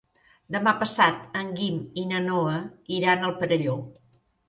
[0.55, 2.59] Demà passat en Guim i na Noa
[3.01, 3.81] iran al Perelló.